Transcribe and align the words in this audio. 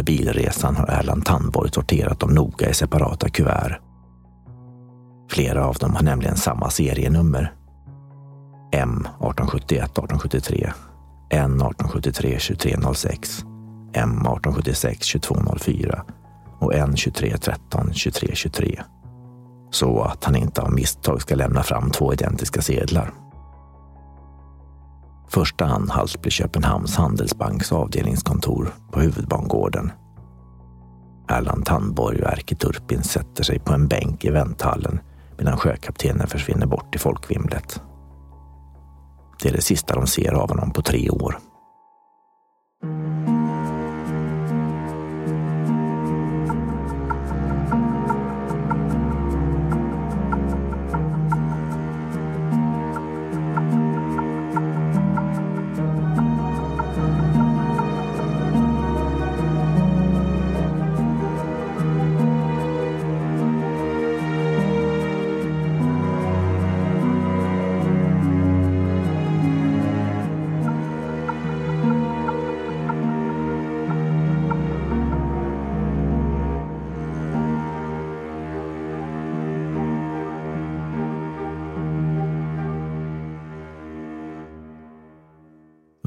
Under 0.00 0.12
bilresan 0.12 0.76
har 0.76 0.86
Erland 0.86 1.24
Tandborg 1.24 1.70
sorterat 1.72 2.20
dem 2.20 2.30
noga 2.30 2.70
i 2.70 2.74
separata 2.74 3.28
kuvert. 3.28 3.80
Flera 5.30 5.66
av 5.66 5.74
dem 5.74 5.94
har 5.94 6.02
nämligen 6.02 6.36
samma 6.36 6.70
serienummer. 6.70 7.52
M 8.72 8.98
1871 9.00 9.82
1873, 9.84 10.72
N 11.30 11.52
1873 11.52 12.38
2306, 12.38 13.44
M 13.94 14.10
1876 14.10 15.12
2204 15.12 16.04
och 16.60 16.74
N 16.74 16.90
2313 16.90 17.86
2323. 17.86 18.82
Så 19.70 20.02
att 20.02 20.24
han 20.24 20.36
inte 20.36 20.62
av 20.62 20.72
misstag 20.72 21.22
ska 21.22 21.34
lämna 21.34 21.62
fram 21.62 21.90
två 21.90 22.12
identiska 22.12 22.62
sedlar. 22.62 23.12
Första 25.32 25.64
anhalt 25.64 26.22
blir 26.22 26.30
Köpenhamns 26.30 26.96
Handelsbanks 26.96 27.72
avdelningskontor 27.72 28.74
på 28.92 29.00
huvudbangården. 29.00 29.92
Erland 31.28 31.66
Tandborg 31.66 32.22
och 32.22 32.32
Erkki 32.32 32.54
Turpin 32.54 33.02
sätter 33.02 33.44
sig 33.44 33.58
på 33.58 33.72
en 33.72 33.88
bänk 33.88 34.24
i 34.24 34.30
vänthallen 34.30 35.00
medan 35.38 35.56
sjökaptenen 35.56 36.26
försvinner 36.26 36.66
bort 36.66 36.94
i 36.94 36.98
folkvimlet. 36.98 37.80
Det 39.42 39.48
är 39.48 39.52
det 39.52 39.62
sista 39.62 39.94
de 39.94 40.06
ser 40.06 40.32
av 40.32 40.48
honom 40.48 40.70
på 40.70 40.82
tre 40.82 41.10
år. 41.10 41.38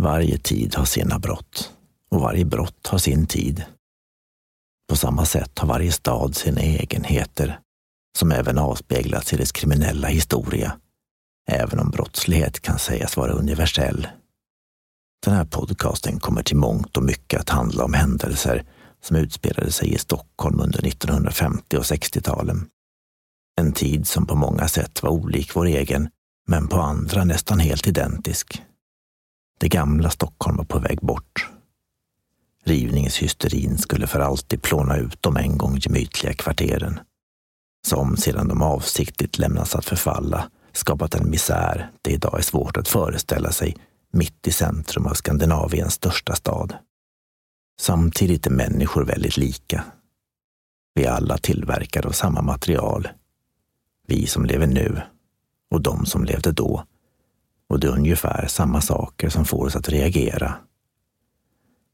Varje 0.03 0.37
tid 0.37 0.75
har 0.75 0.85
sina 0.85 1.19
brott 1.19 1.71
och 2.11 2.21
varje 2.21 2.45
brott 2.45 2.87
har 2.87 2.97
sin 2.97 3.25
tid. 3.27 3.65
På 4.89 4.95
samma 4.95 5.25
sätt 5.25 5.59
har 5.59 5.67
varje 5.67 5.91
stad 5.91 6.35
sina 6.35 6.61
egenheter 6.61 7.59
som 8.17 8.31
även 8.31 8.57
avspeglas 8.57 9.33
i 9.33 9.37
dess 9.37 9.51
kriminella 9.51 10.07
historia, 10.07 10.77
även 11.51 11.79
om 11.79 11.89
brottslighet 11.89 12.59
kan 12.59 12.79
sägas 12.79 13.17
vara 13.17 13.31
universell. 13.31 14.07
Den 15.25 15.33
här 15.33 15.45
podcasten 15.45 16.19
kommer 16.19 16.43
till 16.43 16.57
mångt 16.57 16.97
och 16.97 17.03
mycket 17.03 17.39
att 17.41 17.49
handla 17.49 17.83
om 17.83 17.93
händelser 17.93 18.65
som 19.01 19.17
utspelade 19.17 19.71
sig 19.71 19.93
i 19.93 19.97
Stockholm 19.97 20.59
under 20.59 20.87
1950 20.87 21.77
och 21.77 21.83
60-talen. 21.83 22.67
En 23.61 23.73
tid 23.73 24.07
som 24.07 24.25
på 24.25 24.35
många 24.35 24.67
sätt 24.67 25.03
var 25.03 25.09
olik 25.09 25.55
vår 25.55 25.65
egen, 25.65 26.09
men 26.47 26.67
på 26.67 26.77
andra 26.77 27.23
nästan 27.23 27.59
helt 27.59 27.87
identisk. 27.87 28.63
Det 29.63 29.69
gamla 29.69 30.09
Stockholm 30.09 30.57
var 30.57 30.65
på 30.65 30.79
väg 30.79 30.99
bort. 31.01 31.49
Rivningshysterin 32.63 33.77
skulle 33.77 34.07
för 34.07 34.19
alltid 34.19 34.61
plåna 34.61 34.97
ut 34.97 35.21
de 35.21 35.37
en 35.37 35.57
gång 35.57 35.77
gemytliga 35.77 36.33
kvarteren, 36.33 36.99
som 37.87 38.17
sedan 38.17 38.47
de 38.47 38.61
avsiktligt 38.61 39.37
lämnats 39.37 39.75
att 39.75 39.85
förfalla 39.85 40.49
skapat 40.71 41.15
en 41.15 41.29
misär 41.29 41.91
det 42.01 42.11
idag 42.11 42.37
är 42.37 42.41
svårt 42.41 42.77
att 42.77 42.87
föreställa 42.87 43.51
sig 43.51 43.77
mitt 44.13 44.47
i 44.47 44.51
centrum 44.51 45.05
av 45.05 45.13
Skandinaviens 45.13 45.93
största 45.93 46.35
stad. 46.35 46.75
Samtidigt 47.79 48.47
är 48.47 48.51
människor 48.51 49.05
väldigt 49.05 49.37
lika. 49.37 49.83
Vi 50.93 51.03
är 51.03 51.11
alla 51.11 51.37
tillverkade 51.37 52.07
av 52.07 52.11
samma 52.11 52.41
material. 52.41 53.07
Vi 54.07 54.27
som 54.27 54.45
lever 54.45 54.67
nu 54.67 55.01
och 55.71 55.81
de 55.81 56.05
som 56.05 56.25
levde 56.25 56.51
då 56.51 56.83
och 57.73 57.79
det 57.79 57.87
är 57.87 57.91
ungefär 57.91 58.47
samma 58.47 58.81
saker 58.81 59.29
som 59.29 59.45
får 59.45 59.65
oss 59.65 59.75
att 59.75 59.89
reagera. 59.89 60.53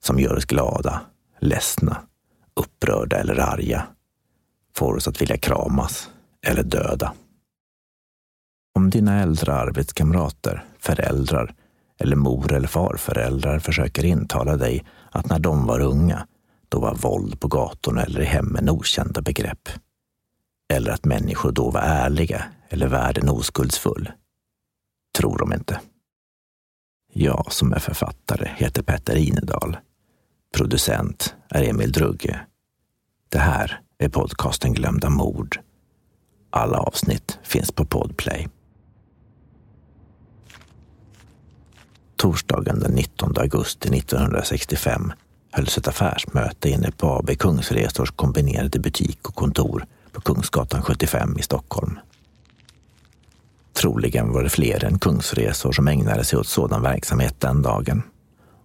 Som 0.03 0.19
gör 0.19 0.37
oss 0.37 0.45
glada, 0.45 1.01
ledsna, 1.39 2.01
upprörda 2.53 3.17
eller 3.17 3.39
arga. 3.39 3.87
Får 4.75 4.95
oss 4.95 5.07
att 5.07 5.21
vilja 5.21 5.37
kramas 5.37 6.09
eller 6.47 6.63
döda. 6.63 7.13
Om 8.75 8.89
dina 8.89 9.21
äldre 9.21 9.53
arbetskamrater, 9.53 10.65
föräldrar 10.79 11.55
eller 11.99 12.15
mor 12.15 12.53
eller 12.53 12.67
farföräldrar 12.67 13.59
försöker 13.59 14.05
intala 14.05 14.57
dig 14.57 14.85
att 15.11 15.29
när 15.29 15.39
de 15.39 15.65
var 15.65 15.79
unga, 15.79 16.27
då 16.69 16.79
var 16.79 16.95
våld 16.95 17.39
på 17.39 17.47
gatorna 17.47 18.03
eller 18.03 18.21
i 18.21 18.25
hemmen 18.25 18.69
okända 18.69 19.21
begrepp. 19.21 19.69
Eller 20.73 20.91
att 20.91 21.05
människor 21.05 21.51
då 21.51 21.69
var 21.69 21.81
ärliga 21.81 22.43
eller 22.69 22.87
världen 22.87 23.29
oskuldsfull 23.29 24.11
tror 25.19 25.37
de 25.37 25.53
inte. 25.53 25.79
Jag 27.13 27.53
som 27.53 27.73
är 27.73 27.79
författare 27.79 28.49
heter 28.55 28.83
Petter 28.83 29.15
Inedal. 29.15 29.77
Producent 30.55 31.35
är 31.49 31.63
Emil 31.63 31.91
Drugge. 31.91 32.39
Det 33.29 33.39
här 33.39 33.81
är 33.97 34.09
podcasten 34.09 34.73
Glömda 34.73 35.09
mord. 35.09 35.59
Alla 36.49 36.77
avsnitt 36.77 37.39
finns 37.43 37.71
på 37.71 37.85
Podplay. 37.85 38.47
Torsdagen 42.15 42.79
den 42.79 42.91
19 42.91 43.33
augusti 43.37 43.97
1965 43.97 45.11
hölls 45.51 45.77
ett 45.77 45.87
affärsmöte 45.87 46.69
inne 46.69 46.91
på 46.91 47.07
AB 47.07 47.29
Kungsresors 47.39 48.11
kombinerade 48.11 48.79
butik 48.79 49.29
och 49.29 49.35
kontor 49.35 49.85
på 50.11 50.21
Kungsgatan 50.21 50.81
75 50.81 51.37
i 51.39 51.41
Stockholm. 51.41 51.99
Troligen 53.79 54.31
var 54.31 54.43
det 54.43 54.49
fler 54.49 54.83
än 54.83 54.99
Kungsresor 54.99 55.71
som 55.71 55.87
ägnade 55.87 56.23
sig 56.23 56.39
åt 56.39 56.47
sådan 56.47 56.81
verksamhet 56.81 57.35
den 57.39 57.61
dagen. 57.61 58.03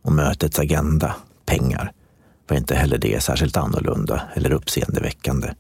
Och 0.03 0.13
mötets 0.13 0.59
agenda, 0.59 1.17
pengar, 1.47 1.93
var 2.49 2.57
inte 2.57 2.75
heller 2.75 2.99
det 2.99 3.23
särskilt 3.23 3.57
annorlunda 3.57 4.23
eller 4.35 4.53
uppseendeväckande. 4.53 5.55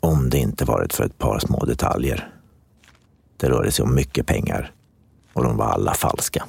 Om 0.00 0.30
det 0.30 0.38
inte 0.38 0.64
varit 0.64 0.92
för 0.92 1.04
ett 1.04 1.18
par 1.18 1.38
små 1.38 1.64
detaljer. 1.64 2.28
Det 3.36 3.48
rörde 3.48 3.70
sig 3.70 3.82
om 3.82 3.94
mycket 3.94 4.26
pengar 4.26 4.72
och 5.32 5.44
de 5.44 5.56
var 5.56 5.66
alla 5.66 5.94
falska. 5.94 6.44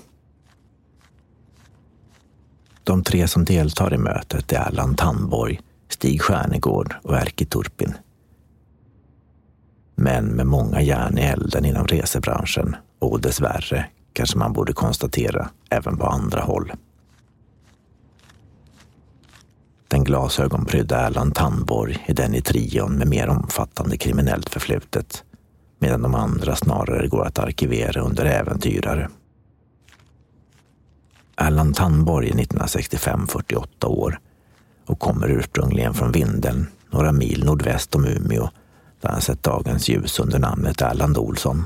De 2.83 3.03
tre 3.03 3.27
som 3.27 3.45
deltar 3.45 3.93
i 3.93 3.97
mötet 3.97 4.51
är 4.51 4.67
Erland 4.67 4.97
Tandborg, 4.97 5.59
Stig 5.89 6.21
Stjärnegård 6.21 6.95
och 7.03 7.15
Erkki 7.15 7.45
Turpin 7.45 7.93
men 10.03 10.25
med 10.25 10.47
många 10.47 10.81
järn 10.81 11.17
i 11.17 11.21
elden 11.21 11.65
inom 11.65 11.87
resebranschen 11.87 12.75
och 12.99 13.21
dessvärre, 13.21 13.85
kanske 14.13 14.37
man 14.37 14.53
borde 14.53 14.73
konstatera, 14.73 15.49
även 15.69 15.97
på 15.97 16.05
andra 16.05 16.41
håll. 16.41 16.71
Den 19.87 20.03
glasögonprydda 20.03 20.99
Erland 20.99 21.35
Tandborg 21.35 22.03
är 22.05 22.13
den 22.13 22.35
i 22.35 22.41
trion 22.41 22.95
med 22.95 23.07
mer 23.07 23.27
omfattande 23.27 23.97
kriminellt 23.97 24.49
förflutet, 24.49 25.23
medan 25.79 26.01
de 26.01 26.15
andra 26.15 26.55
snarare 26.55 27.07
går 27.07 27.25
att 27.25 27.39
arkivera 27.39 28.01
under 28.01 28.25
äventyrare. 28.25 29.09
Erland 31.37 31.75
Tandborg 31.75 32.27
är 32.27 32.31
1965 32.31 33.27
48 33.27 33.87
år 33.87 34.19
och 34.85 34.99
kommer 34.99 35.27
ursprungligen 35.27 35.93
från 35.93 36.11
Vindeln, 36.11 36.67
några 36.89 37.11
mil 37.11 37.43
nordväst 37.45 37.95
om 37.95 38.05
Umeå 38.05 38.49
där 39.03 39.09
han 39.09 39.21
sett 39.21 39.43
dagens 39.43 39.89
ljus 39.89 40.19
under 40.19 40.39
namnet 40.39 40.81
Erland 40.81 41.17
Olsson. 41.17 41.63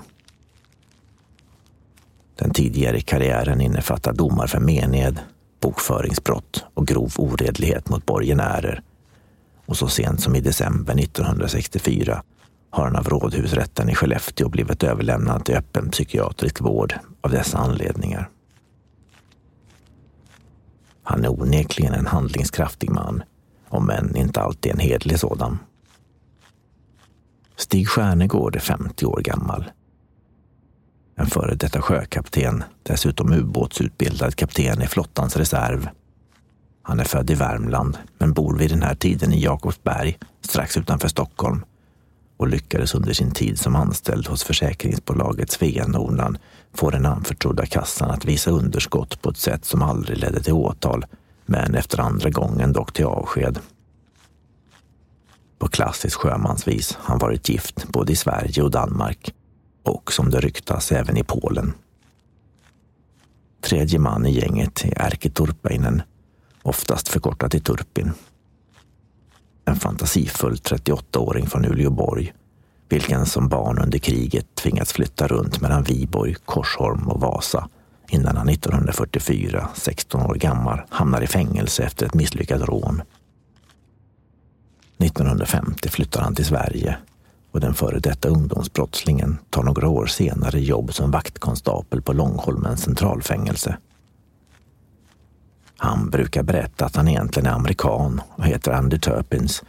Den 2.35 2.51
tidigare 2.51 3.01
karriären 3.01 3.61
innefattar 3.61 4.13
domar 4.13 4.47
för 4.47 4.59
mened, 4.59 5.19
bokföringsbrott 5.59 6.65
och 6.73 6.87
grov 6.87 7.13
oredlighet 7.17 7.89
mot 7.89 8.05
borgenärer. 8.05 8.81
Och 9.65 9.77
så 9.77 9.87
sent 9.87 10.21
som 10.21 10.35
i 10.35 10.41
december 10.41 10.99
1964 10.99 12.23
har 12.69 12.83
han 12.83 12.95
av 12.95 13.09
Rådhusrätten 13.09 13.89
i 13.89 13.95
Skellefteå 13.95 14.49
blivit 14.49 14.83
överlämnad 14.83 15.45
till 15.45 15.55
öppen 15.55 15.89
psykiatrisk 15.89 16.61
vård 16.61 16.93
av 17.21 17.31
dessa 17.31 17.57
anledningar. 17.57 18.29
Han 21.03 21.23
är 21.23 21.41
onekligen 21.41 21.93
en 21.93 22.07
handlingskraftig 22.07 22.89
man, 22.89 23.23
om 23.69 23.89
än 23.89 24.15
inte 24.15 24.41
alltid 24.41 24.71
en 24.71 24.79
hedlig 24.79 25.19
sådan. 25.19 25.57
Stig 27.57 27.89
Stjärnegård 27.89 28.55
är 28.55 28.59
50 28.59 29.05
år 29.05 29.21
gammal. 29.21 29.71
En 31.15 31.27
före 31.27 31.55
detta 31.55 31.81
sjökapten, 31.81 32.63
dessutom 32.83 33.33
ubåtsutbildad 33.33 34.35
kapten 34.35 34.81
i 34.81 34.87
flottans 34.87 35.37
reserv. 35.37 35.89
Han 36.81 36.99
är 36.99 37.03
född 37.03 37.29
i 37.29 37.33
Värmland 37.33 37.97
men 38.17 38.33
bor 38.33 38.57
vid 38.57 38.69
den 38.69 38.81
här 38.81 38.95
tiden 38.95 39.33
i 39.33 39.43
Jakobsberg 39.43 40.17
strax 40.41 40.77
utanför 40.77 41.07
Stockholm 41.07 41.65
och 42.37 42.47
lyckades 42.47 42.95
under 42.95 43.13
sin 43.13 43.31
tid 43.31 43.59
som 43.59 43.75
anställd 43.75 44.27
hos 44.27 44.43
försäkringsbolaget 44.43 45.51
Svea 45.51 45.87
Nornan 45.87 46.37
få 46.73 46.89
den 46.89 47.05
anförtrodda 47.05 47.65
kassan 47.65 48.11
att 48.11 48.25
visa 48.25 48.51
underskott 48.51 49.21
på 49.21 49.29
ett 49.29 49.37
sätt 49.37 49.65
som 49.65 49.81
aldrig 49.81 50.17
ledde 50.17 50.43
till 50.43 50.53
åtal, 50.53 51.05
men 51.45 51.75
efter 51.75 51.99
andra 51.99 52.29
gången 52.29 52.73
dock 52.73 52.93
till 52.93 53.05
avsked. 53.05 53.59
På 55.59 55.67
klassiskt 55.67 56.15
sjömansvis 56.15 56.95
har 56.95 57.09
han 57.09 57.19
varit 57.19 57.49
gift 57.49 57.87
både 57.87 58.13
i 58.13 58.15
Sverige 58.15 58.63
och 58.63 58.71
Danmark 58.71 59.33
och 59.83 60.13
som 60.13 60.29
det 60.29 60.39
ryktas 60.39 60.91
även 60.91 61.17
i 61.17 61.23
Polen. 61.23 61.73
Tredje 63.61 63.99
man 63.99 64.25
i 64.25 64.31
gänget 64.31 64.85
är 64.85 65.07
Erkki 65.07 65.29
Turpeinen, 65.29 66.01
oftast 66.63 67.07
förkortad 67.07 67.51
till 67.51 67.63
Turpin. 67.63 68.11
En 69.65 69.75
fantasifull 69.75 70.55
38-åring 70.55 71.47
från 71.47 71.65
Uleåborg, 71.65 72.33
vilken 72.89 73.25
som 73.25 73.49
barn 73.49 73.79
under 73.79 73.99
kriget 73.99 74.55
tvingats 74.55 74.93
flytta 74.93 75.27
runt 75.27 75.61
mellan 75.61 75.83
Viborg, 75.83 76.35
Korsholm 76.45 77.07
och 77.07 77.21
Vasa 77.21 77.69
innan 78.09 78.37
han 78.37 78.49
1944, 78.49 79.67
16 79.75 80.21
år 80.21 80.35
gammal, 80.35 80.81
hamnar 80.89 81.21
i 81.21 81.27
fängelse 81.27 81.83
efter 81.83 82.05
ett 82.05 82.13
misslyckat 82.13 82.61
rån. 82.61 83.01
1950 84.97 85.89
flyttar 85.89 86.21
han 86.21 86.35
till 86.35 86.45
Sverige 86.45 86.97
och 87.51 87.59
den 87.59 87.73
före 87.73 87.99
detta 87.99 88.29
ungdomsbrottslingen 88.29 89.37
tar 89.49 89.63
några 89.63 89.87
år 89.87 90.05
senare 90.05 90.59
jobb 90.59 90.93
som 90.93 91.11
vaktkonstapel 91.11 92.01
på 92.01 92.13
Långholmens 92.13 92.81
centralfängelse. 92.81 93.77
Han 95.77 96.09
brukar 96.09 96.43
berätta 96.43 96.85
att 96.85 96.95
han 96.95 97.07
egentligen 97.07 97.49
är 97.49 97.53
amerikan 97.53 98.21
och 98.35 98.45
heter 98.45 98.71
Andy 98.71 98.99
Turpins 98.99 99.63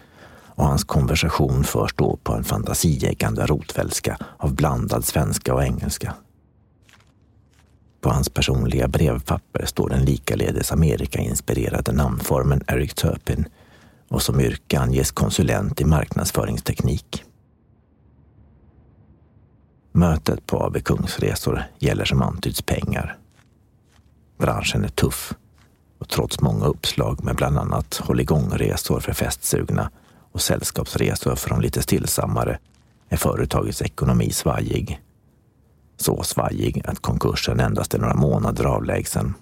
och 0.59 0.65
hans 0.65 0.85
konversation 0.85 1.65
förs 1.65 1.95
då 1.95 2.19
på 2.23 2.33
en 2.35 2.45
fantasieggande 2.45 3.47
rotvälska 3.47 4.19
av 4.37 4.55
blandad 4.55 5.05
svenska 5.05 5.55
och 5.55 5.65
engelska. 5.65 6.15
På 8.01 8.11
hans 8.11 8.29
personliga 8.29 8.89
brevpapper 8.89 9.67
står 9.67 9.89
den 9.89 10.05
likaledes 10.05 10.73
Amerika-inspirerade 10.73 11.93
namnformen 11.93 12.63
Eric 12.67 12.95
Turpin 12.95 13.45
och 14.09 14.23
som 14.23 14.41
yrke 14.41 14.79
anges 14.79 15.11
konsulent 15.11 15.81
i 15.81 15.85
marknadsföringsteknik. 15.85 17.25
Mötet 19.93 20.47
på 20.47 20.65
AB 20.65 20.85
Kungsresor 20.85 21.63
gäller 21.79 22.05
som 22.05 22.23
antyds 22.23 22.63
pengar. 22.63 23.19
Branschen 24.39 24.85
är 24.85 24.89
tuff 24.89 25.35
och 25.99 26.09
trots 26.09 26.41
många 26.41 26.67
uppslag 26.67 27.25
med 27.25 27.37
bland 27.37 27.59
annat 27.59 27.97
hålligångresor 27.97 29.01
för 29.01 29.13
festsugna 29.13 29.91
och 30.33 30.41
sällskapsresor 30.41 31.35
för 31.35 31.51
de 31.51 31.61
lite 31.61 31.83
stillsammare 31.83 32.59
är 33.09 33.17
företagets 33.17 33.83
ekonomi 33.83 34.31
svajig. 34.31 35.01
Så 35.97 36.23
svajig 36.23 36.83
att 36.85 37.03
konkursen 37.03 37.61
endast 37.61 37.95
är 37.95 37.99
några 37.99 38.15
månader 38.15 38.65
avlägsen. 38.65 39.35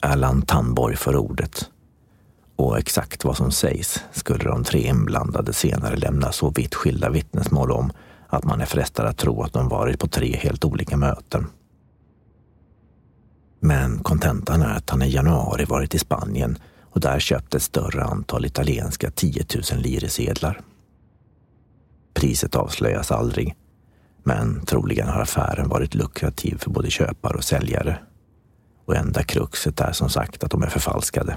Erland 0.00 0.48
Tandborg 0.48 0.96
för 0.96 1.16
ordet. 1.16 1.71
Och 2.62 2.78
exakt 2.78 3.24
vad 3.24 3.36
som 3.36 3.50
sägs 3.50 4.04
skulle 4.12 4.44
de 4.44 4.64
tre 4.64 4.88
inblandade 4.88 5.52
senare 5.52 5.96
lämna 5.96 6.32
så 6.32 6.50
vitt 6.50 6.74
skilda 6.74 7.10
vittnesmål 7.10 7.70
om 7.70 7.92
att 8.28 8.44
man 8.44 8.60
är 8.60 8.66
frestad 8.66 9.06
att 9.06 9.18
tro 9.18 9.42
att 9.42 9.52
de 9.52 9.68
varit 9.68 10.00
på 10.00 10.08
tre 10.08 10.36
helt 10.36 10.64
olika 10.64 10.96
möten. 10.96 11.46
Men 13.60 13.98
kontentan 13.98 14.62
är 14.62 14.76
att 14.76 14.90
han 14.90 15.02
i 15.02 15.10
januari 15.10 15.64
varit 15.64 15.94
i 15.94 15.98
Spanien 15.98 16.58
och 16.90 17.00
där 17.00 17.18
köpt 17.18 17.54
ett 17.54 17.62
större 17.62 18.04
antal 18.04 18.44
italienska 18.44 19.10
10 19.10 19.44
000 19.72 19.82
liresedlar. 19.82 20.60
Priset 22.14 22.56
avslöjas 22.56 23.10
aldrig, 23.10 23.54
men 24.22 24.66
troligen 24.66 25.08
har 25.08 25.20
affären 25.20 25.68
varit 25.68 25.94
lukrativ 25.94 26.58
för 26.58 26.70
både 26.70 26.90
köpare 26.90 27.36
och 27.36 27.44
säljare. 27.44 27.98
Och 28.84 28.96
enda 28.96 29.22
kruxet 29.22 29.80
är 29.80 29.92
som 29.92 30.08
sagt 30.08 30.44
att 30.44 30.50
de 30.50 30.62
är 30.62 30.70
förfalskade. 30.70 31.36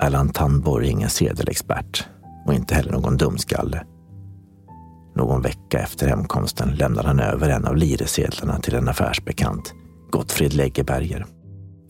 Erland 0.00 0.34
Tandborg 0.34 0.86
är 0.86 0.90
ingen 0.90 1.10
sedelexpert 1.10 2.08
och 2.46 2.54
inte 2.54 2.74
heller 2.74 2.92
någon 2.92 3.16
dumskalle. 3.16 3.84
Någon 5.16 5.42
vecka 5.42 5.78
efter 5.78 6.08
hemkomsten 6.08 6.68
lämnade 6.74 7.08
han 7.08 7.20
över 7.20 7.48
en 7.48 7.66
av 7.66 7.76
liresedlarna 7.76 8.60
till 8.60 8.74
en 8.74 8.88
affärsbekant, 8.88 9.72
Gottfrid 10.10 10.54
Läggeberger, 10.54 11.26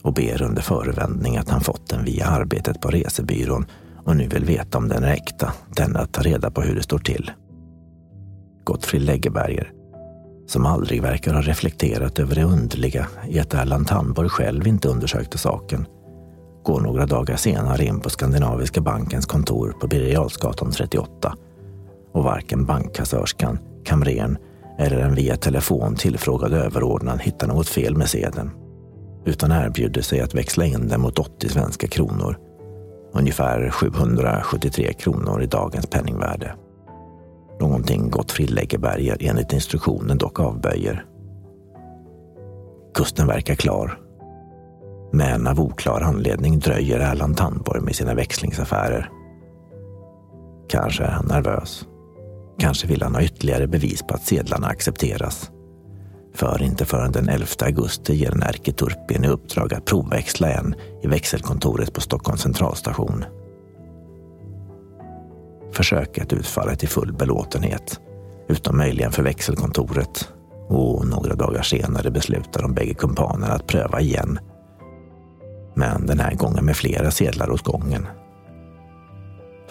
och 0.03 0.13
ber 0.13 0.41
under 0.41 0.61
förevändning 0.61 1.37
att 1.37 1.49
han 1.49 1.61
fått 1.61 1.89
den 1.89 2.05
via 2.05 2.25
arbetet 2.25 2.81
på 2.81 2.89
resebyrån 2.89 3.65
och 4.05 4.17
nu 4.17 4.27
vill 4.27 4.45
veta 4.45 4.77
om 4.77 4.87
den 4.87 5.03
är 5.03 5.13
äkta, 5.13 5.53
den 5.75 5.95
att 5.95 6.13
ta 6.13 6.21
reda 6.21 6.51
på 6.51 6.61
hur 6.61 6.75
det 6.75 6.83
står 6.83 6.99
till. 6.99 7.31
Gottfrid 8.63 9.01
Läggeberger, 9.01 9.71
som 10.47 10.65
aldrig 10.65 11.01
verkar 11.01 11.33
ha 11.33 11.41
reflekterat 11.41 12.19
över 12.19 12.35
det 12.35 12.43
underliga 12.43 13.07
i 13.27 13.39
att 13.39 13.53
Erland 13.53 13.87
Tandborg 13.87 14.29
själv 14.29 14.67
inte 14.67 14.89
undersökte 14.89 15.37
saken, 15.37 15.85
går 16.63 16.81
några 16.81 17.05
dagar 17.05 17.35
senare 17.35 17.85
in 17.85 17.99
på 17.99 18.09
Skandinaviska 18.09 18.81
bankens 18.81 19.25
kontor 19.25 19.75
på 19.81 19.87
Birger 19.87 20.71
38 20.71 21.35
och 22.13 22.23
varken 22.23 22.65
bankkassörskan, 22.65 23.59
kamrern 23.83 24.37
eller 24.77 24.97
en 24.97 25.15
via 25.15 25.37
telefon 25.37 25.95
tillfrågad 25.95 26.53
överordnad 26.53 27.21
hittar 27.21 27.47
något 27.47 27.67
fel 27.67 27.97
med 27.97 28.09
sedeln 28.09 28.51
utan 29.25 29.51
erbjuder 29.51 30.01
sig 30.01 30.21
att 30.21 30.35
växla 30.35 30.65
in 30.65 30.87
den 30.87 31.01
mot 31.01 31.19
80 31.19 31.49
svenska 31.49 31.87
kronor, 31.87 32.37
ungefär 33.13 33.69
773 33.69 34.93
kronor 34.93 35.41
i 35.41 35.45
dagens 35.45 35.87
penningvärde. 35.87 36.55
Någonting 37.59 38.09
Gottfrid 38.09 38.49
Läggeberger 38.49 39.17
enligt 39.19 39.53
instruktionen 39.53 40.17
dock 40.17 40.39
avböjer. 40.39 41.05
Kusten 42.93 43.27
verkar 43.27 43.55
klar. 43.55 43.99
Men 45.11 45.47
av 45.47 45.59
oklar 45.59 46.01
anledning 46.01 46.59
dröjer 46.59 46.99
Erland 46.99 47.37
Tandborg 47.37 47.81
med 47.81 47.95
sina 47.95 48.13
växlingsaffärer. 48.13 49.09
Kanske 50.69 51.03
är 51.03 51.11
han 51.11 51.25
nervös. 51.25 51.85
Kanske 52.59 52.87
vill 52.87 53.01
han 53.01 53.15
ha 53.15 53.21
ytterligare 53.21 53.67
bevis 53.67 54.01
på 54.01 54.13
att 54.13 54.25
sedlarna 54.25 54.67
accepteras. 54.67 55.51
För 56.35 56.63
inte 56.63 56.85
förrän 56.85 57.11
den 57.11 57.29
11 57.29 57.45
augusti 57.65 58.13
ger 58.13 58.31
en 58.31 58.43
ärketurpin 58.43 59.23
i 59.23 59.27
uppdrag 59.27 59.73
att 59.73 59.85
provväxla 59.85 60.51
en 60.51 60.75
i 61.03 61.07
växelkontoret 61.07 61.93
på 61.93 62.01
Stockholms 62.01 62.41
centralstation. 62.41 63.25
Försöket 65.71 66.33
utfaller 66.33 66.75
till 66.75 66.89
full 66.89 67.13
belåtenhet, 67.13 67.99
utom 68.47 68.77
möjligen 68.77 69.11
för 69.11 69.23
växelkontoret. 69.23 70.29
Och 70.67 71.07
några 71.07 71.35
dagar 71.35 71.61
senare 71.61 72.11
beslutar 72.11 72.61
de 72.61 72.73
bägge 72.73 72.93
kumpanerna 72.93 73.53
att 73.53 73.67
pröva 73.67 74.01
igen. 74.01 74.39
Men 75.73 76.05
den 76.05 76.19
här 76.19 76.35
gången 76.35 76.65
med 76.65 76.75
flera 76.75 77.11
sedlar 77.11 77.51
åt 77.51 77.63
gången 77.63 78.07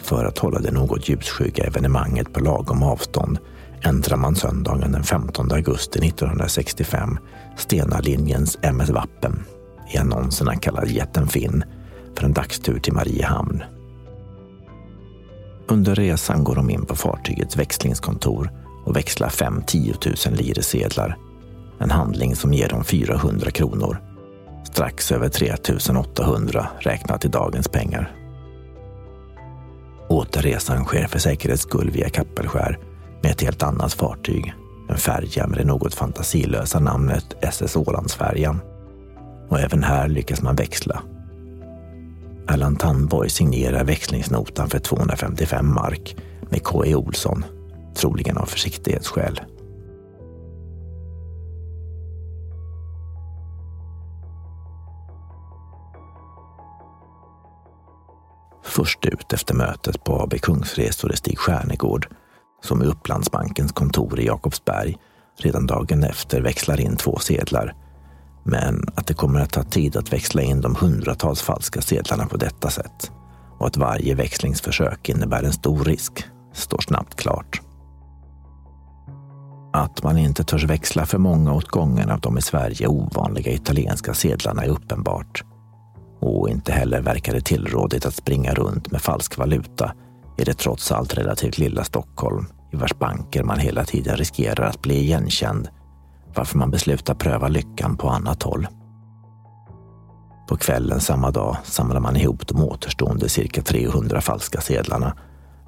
för 0.02 0.25
att 0.25 0.38
hålla 0.38 0.59
det 0.59 0.71
något 0.71 1.09
ljusskygga 1.09 1.64
evenemanget 1.64 2.33
på 2.33 2.40
lagom 2.40 2.83
avstånd 2.83 3.38
ändrar 3.83 4.16
man 4.16 4.35
söndagen 4.35 4.92
den 4.92 5.04
15 5.04 5.52
augusti 5.52 6.09
1965 6.09 7.19
Stena-linjens 7.57 8.59
MS 8.62 8.90
Vappen, 8.90 9.45
i 9.95 9.99
annonserna 9.99 10.57
kallad 10.57 10.88
Jätten 10.88 11.28
Finn, 11.28 11.64
för 12.16 12.25
en 12.25 12.33
dagstur 12.33 12.78
till 12.78 12.92
Mariehamn. 12.92 13.62
Under 15.69 15.95
resan 15.95 16.45
går 16.45 16.54
de 16.54 16.71
in 16.71 16.87
på 16.87 16.97
fartygets 16.97 17.57
växlingskontor 17.57 18.50
och 18.85 18.97
växlar 18.97 19.28
fem 19.28 19.62
10 19.66 19.95
000 20.26 20.35
liresedlar. 20.35 21.16
En 21.78 21.90
handling 21.90 22.37
som 22.37 22.52
ger 22.52 22.69
dem 22.69 22.85
400 22.85 23.50
kronor. 23.50 24.09
Strax 24.72 25.12
över 25.12 25.28
3 25.28 25.54
800 25.98 26.66
räknat 26.80 27.24
i 27.24 27.28
dagens 27.28 27.68
pengar. 27.68 28.12
Återresan 30.08 30.84
sker 30.84 31.06
för 31.06 31.18
säkerhets 31.18 31.62
skull 31.62 31.90
via 31.90 32.08
Kappelskär 32.08 32.78
med 33.22 33.30
ett 33.30 33.42
helt 33.42 33.62
annat 33.62 33.92
fartyg, 33.92 34.54
en 34.88 34.96
färja 34.96 35.46
med 35.46 35.58
det 35.58 35.64
något 35.64 35.94
fantasilösa 35.94 36.80
namnet 36.80 37.36
SS 37.40 37.76
Ålandsfärjan. 37.76 38.60
Och 39.48 39.60
även 39.60 39.82
här 39.82 40.08
lyckas 40.08 40.42
man 40.42 40.56
växla. 40.56 41.02
Erland 42.48 42.78
Tandborg 42.78 43.30
signerar 43.30 43.84
växlingsnotan 43.84 44.70
för 44.70 44.78
255 44.78 45.74
mark 45.74 46.16
med 46.50 46.62
K.E. 46.62 46.94
Olsson, 46.94 47.44
troligen 47.94 48.36
av 48.36 48.46
försiktighetsskäl. 48.46 49.40
Först 58.80 59.04
ut 59.04 59.32
efter 59.32 59.54
mötet 59.54 60.04
på 60.04 60.22
AB 60.22 60.34
Kungsresor 60.40 61.12
i 61.12 61.16
Stig 61.16 61.38
Stjärnegård 61.38 62.08
som 62.62 62.82
i 62.82 62.87
Upplandsbankens 62.87 63.72
kontor 63.72 64.20
i 64.20 64.26
Jakobsberg 64.26 64.96
redan 65.38 65.66
dagen 65.66 66.04
efter 66.04 66.40
växlar 66.40 66.80
in 66.80 66.96
två 66.96 67.18
sedlar. 67.18 67.75
Men 68.44 68.84
att 68.94 69.06
det 69.06 69.14
kommer 69.14 69.40
att 69.40 69.52
ta 69.52 69.62
tid 69.62 69.96
att 69.96 70.12
växla 70.12 70.42
in 70.42 70.60
de 70.60 70.76
hundratals 70.76 71.42
falska 71.42 71.80
sedlarna 71.80 72.26
på 72.26 72.37
detta 72.37 72.70
sätt 72.70 73.10
och 73.58 73.66
att 73.66 73.76
varje 73.76 74.14
växlingsförsök 74.14 75.08
innebär 75.08 75.42
en 75.42 75.52
stor 75.52 75.84
risk 75.84 76.25
står 76.54 76.80
snabbt 76.80 77.14
klart. 77.14 77.60
Att 79.72 80.02
man 80.02 80.18
inte 80.18 80.44
törs 80.44 80.64
växla 80.64 81.06
för 81.06 81.18
många 81.18 81.52
åt 81.52 81.68
gången 81.68 82.10
av 82.10 82.20
de 82.20 82.38
i 82.38 82.42
Sverige 82.42 82.87
ovanliga 82.87 83.52
italienska 83.52 84.14
sedlarna 84.14 84.64
är 84.64 84.68
uppenbart. 84.68 85.44
Och 86.20 86.48
inte 86.48 86.72
heller 86.72 87.00
verkar 87.00 87.32
det 87.32 87.40
tillrådigt 87.40 88.06
att 88.06 88.14
springa 88.14 88.54
runt 88.54 88.92
med 88.92 89.02
falsk 89.02 89.38
valuta 89.38 89.94
i 90.38 90.44
det 90.44 90.54
trots 90.54 90.92
allt 90.92 91.18
relativt 91.18 91.58
lilla 91.58 91.84
Stockholm 91.84 92.46
i 92.72 92.76
vars 92.76 92.98
banker 92.98 93.42
man 93.42 93.58
hela 93.58 93.84
tiden 93.84 94.16
riskerar 94.16 94.66
att 94.66 94.82
bli 94.82 94.98
igenkänd 94.98 95.68
varför 96.34 96.58
man 96.58 96.70
beslutar 96.70 97.14
pröva 97.14 97.48
lyckan 97.48 97.96
på 97.96 98.08
annat 98.08 98.42
håll. 98.42 98.66
På 100.48 100.56
kvällen 100.56 101.00
samma 101.00 101.30
dag 101.30 101.56
samlar 101.64 102.00
man 102.00 102.16
ihop 102.16 102.46
de 102.46 102.62
återstående 102.62 103.28
cirka 103.28 103.62
300 103.62 104.20
falska 104.20 104.60
sedlarna 104.60 105.16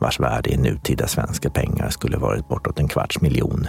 vars 0.01 0.21
värde 0.21 0.51
i 0.51 0.57
nutida 0.57 1.07
svenska 1.07 1.51
pengar 1.51 1.91
skulle 1.91 2.17
varit 2.17 2.49
bortåt 2.49 2.79
en 2.79 2.89
kvarts 2.89 3.21
miljon. 3.21 3.67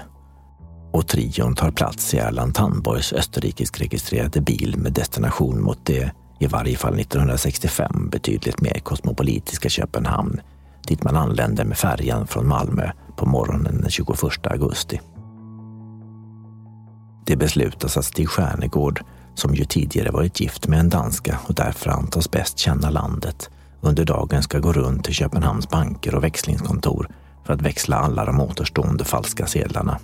Och 0.94 1.08
trion 1.08 1.56
tar 1.56 1.72
plats 1.72 2.14
i 2.14 2.18
Erland 2.18 2.56
Tandborgs 2.56 3.14
österrikisk 3.14 3.82
registrerade 3.82 4.42
bil 4.42 4.76
med 4.78 4.94
destination 4.94 5.62
mot 5.62 5.86
det, 5.86 6.12
i 6.44 6.48
varje 6.48 6.78
fall 6.78 7.00
1965, 7.00 8.10
betydligt 8.10 8.62
mer 8.62 8.80
kosmopolitiska 8.80 9.70
Köpenhamn 9.70 10.42
dit 10.88 11.04
man 11.04 11.16
anländer 11.16 11.66
med 11.66 11.78
färjan 11.78 12.28
från 12.28 12.48
Malmö 12.48 12.92
på 13.16 13.26
morgonen 13.26 13.82
den 13.82 13.90
21 13.90 14.48
augusti. 14.48 15.02
Det 17.26 17.36
beslutas 17.36 17.98
att 17.98 18.06
Stig 18.06 18.30
Stjärnegård, 18.30 19.04
som 19.36 19.56
ju 19.56 19.66
tidigare 19.66 20.12
varit 20.12 20.40
gift 20.40 20.68
med 20.68 20.80
en 20.80 20.90
danska 20.90 21.40
och 21.48 21.54
därför 21.54 21.90
antas 21.90 22.32
bäst 22.32 22.58
känna 22.58 22.90
landet, 22.90 23.50
under 23.82 24.06
dagen 24.06 24.44
ska 24.44 24.60
gå 24.60 24.74
runt 24.74 25.04
till 25.04 25.14
Köpenhamns 25.14 25.70
banker 25.70 26.16
och 26.16 26.24
växlingskontor 26.24 27.10
för 27.46 27.54
att 27.54 27.62
växla 27.62 27.96
alla 27.96 28.26
de 28.26 28.40
återstående 28.40 29.06
falska 29.06 29.48
sedlarna. 29.48 30.00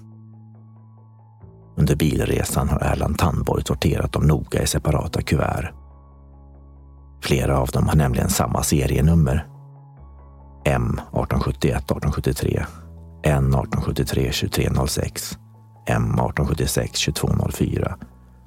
Under 1.78 1.96
bilresan 1.96 2.70
har 2.70 2.80
Erland 2.80 3.18
Tandborg 3.18 3.64
sorterat 3.64 4.12
dem 4.12 4.28
noga 4.28 4.62
i 4.62 4.68
separata 4.68 5.22
kuvert. 5.22 5.79
Flera 7.22 7.60
av 7.60 7.68
dem 7.68 7.88
har 7.88 7.96
nämligen 7.96 8.30
samma 8.30 8.64
serienummer. 8.64 9.48
M 10.66 10.92
1871 10.94 11.76
1873, 11.76 12.66
N 13.24 13.54
1873 13.54 14.32
2306, 14.32 15.38
M 15.88 16.04
1876 16.04 17.06
2204 17.06 17.96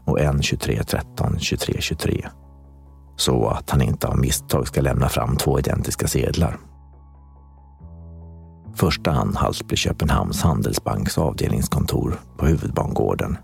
och 0.04 0.20
N 0.20 0.40
2313 0.42 1.32
2323 1.32 2.28
så 3.16 3.48
att 3.48 3.70
han 3.70 3.82
inte 3.82 4.08
av 4.08 4.18
misstag 4.18 4.68
ska 4.68 4.80
lämna 4.80 5.08
fram 5.08 5.36
två 5.36 5.58
identiska 5.58 6.06
sedlar. 6.06 6.58
Första 8.74 9.10
anhalt 9.10 9.66
blir 9.66 9.76
Köpenhamns 9.76 10.42
Handelsbanks 10.42 11.18
avdelningskontor 11.18 12.20
på 12.38 12.46
huvudbangården. 12.46 13.36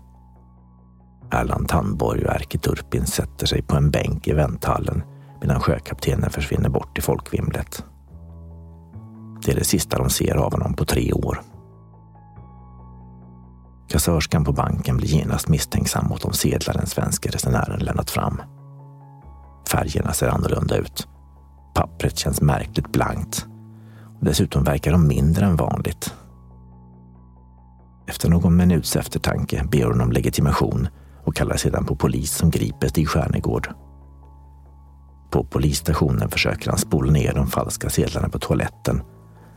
Erland 1.31 1.67
Tandborg 1.67 2.25
och 2.25 2.35
Erkki 2.35 2.57
Turpin 2.57 3.05
sätter 3.05 3.45
sig 3.47 3.61
på 3.61 3.75
en 3.75 3.91
bänk 3.91 4.27
i 4.27 4.33
vänthallen 4.33 5.03
medan 5.41 5.59
sjökaptenen 5.59 6.29
försvinner 6.29 6.69
bort 6.69 6.97
i 6.97 7.01
folkvimlet. 7.01 7.83
Det 9.45 9.51
är 9.51 9.55
det 9.55 9.63
sista 9.63 9.97
de 9.97 10.09
ser 10.09 10.35
av 10.35 10.51
honom 10.51 10.73
på 10.73 10.85
tre 10.85 11.13
år. 11.13 11.41
Kassörskan 13.89 14.43
på 14.43 14.51
banken 14.51 14.97
blir 14.97 15.07
genast 15.07 15.47
misstänksam 15.47 16.07
mot 16.07 16.21
de 16.21 16.33
sedlar 16.33 16.73
den 16.73 16.87
svenska 16.87 17.29
resenären 17.29 17.79
lämnat 17.79 18.09
fram. 18.09 18.41
Färgerna 19.71 20.13
ser 20.13 20.27
annorlunda 20.27 20.77
ut. 20.77 21.07
Pappret 21.75 22.17
känns 22.17 22.41
märkligt 22.41 22.91
blankt. 22.91 23.45
Dessutom 24.21 24.63
verkar 24.63 24.91
de 24.91 25.07
mindre 25.07 25.45
än 25.45 25.55
vanligt. 25.55 26.13
Efter 28.07 28.29
någon 28.29 28.55
minuts 28.55 28.95
eftertanke 28.95 29.65
ber 29.71 29.83
hon 29.83 30.01
om 30.01 30.11
legitimation 30.11 30.87
och 31.23 31.35
kallar 31.35 31.57
sedan 31.57 31.85
på 31.85 31.95
polis 31.95 32.31
som 32.31 32.49
griper 32.49 32.87
Stig 32.87 33.09
Stjärnegård. 33.09 33.69
På 35.29 35.43
polisstationen 35.43 36.29
försöker 36.29 36.69
han 36.69 36.79
spola 36.79 37.11
ner 37.11 37.33
de 37.33 37.47
falska 37.47 37.89
sedlarna 37.89 38.29
på 38.29 38.39
toaletten. 38.39 39.01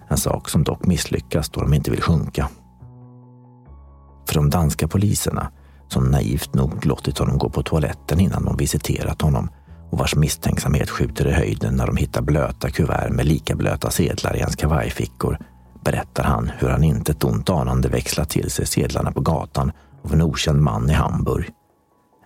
En 0.08 0.16
sak 0.16 0.48
som 0.48 0.64
dock 0.64 0.86
misslyckas 0.86 1.50
då 1.50 1.60
de 1.60 1.74
inte 1.74 1.90
vill 1.90 2.02
sjunka. 2.02 2.48
För 4.28 4.34
de 4.34 4.50
danska 4.50 4.88
poliserna, 4.88 5.50
som 5.88 6.04
naivt 6.04 6.54
nog 6.54 6.86
låtit 6.86 7.18
honom 7.18 7.38
gå 7.38 7.50
på 7.50 7.62
toaletten 7.62 8.20
innan 8.20 8.44
de 8.44 8.56
visiterat 8.56 9.22
honom, 9.22 9.48
och 9.90 9.98
vars 9.98 10.16
misstänksamhet 10.16 10.90
skjuter 10.90 11.28
i 11.28 11.32
höjden 11.32 11.74
när 11.74 11.86
de 11.86 11.96
hittar 11.96 12.22
blöta 12.22 12.70
kuvert 12.70 13.10
med 13.10 13.26
lika 13.26 13.56
blöta 13.56 13.90
sedlar 13.90 14.36
i 14.36 14.42
hans 14.42 14.56
kavajfickor 14.56 15.38
berättar 15.84 16.24
han 16.24 16.50
hur 16.58 16.68
han 16.68 16.84
inte 16.84 17.12
ett 17.12 17.24
ont 17.24 17.50
anande 17.50 17.88
växlat 17.88 18.30
till 18.30 18.50
sig 18.50 18.66
sedlarna 18.66 19.12
på 19.12 19.20
gatan 19.20 19.72
av 20.04 20.12
en 20.12 20.22
okänd 20.22 20.62
man 20.62 20.90
i 20.90 20.92
Hamburg. 20.92 21.50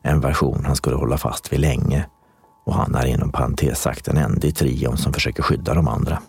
En 0.03 0.21
version 0.21 0.65
han 0.65 0.77
skulle 0.77 0.97
hålla 0.97 1.19
fast 1.19 1.53
vid 1.53 1.61
länge 1.61 2.07
och 2.67 2.75
han 2.75 2.95
är 2.95 3.07
inom 3.07 3.33
parentes 3.33 3.81
sagt 3.81 4.05
den 4.05 4.17
enda 4.17 4.47
i 4.47 4.53
trion 4.53 4.97
som 4.97 5.13
försöker 5.13 5.43
skydda 5.43 5.75
de 5.75 5.89
andra. 5.89 6.23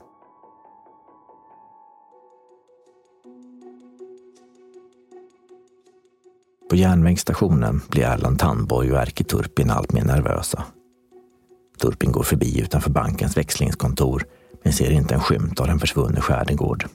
På 6.70 6.76
järnvägsstationen 6.76 7.82
blir 7.90 8.04
Erland 8.04 8.40
Tandborg 8.40 8.92
och 8.92 9.02
Erkki 9.02 9.24
Turpin 9.24 9.70
alltmer 9.70 10.04
nervösa. 10.04 10.64
Turpin 11.82 12.12
går 12.12 12.24
förbi 12.24 12.62
utanför 12.62 12.90
bankens 12.90 13.38
växlingskontor 13.38 14.26
men 14.64 14.74
ser 14.74 14.92
inte 14.92 15.14
en 15.14 15.22
skymt 15.22 15.60
av 15.60 15.68
den 15.68 15.80
försvunne 15.80 16.22
Skärdegård. 16.22 16.86